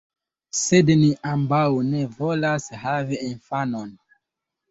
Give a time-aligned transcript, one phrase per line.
[0.59, 3.93] Sed ni ambaŭ ne volas havi infanon.